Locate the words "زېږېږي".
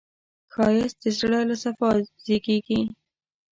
2.25-2.79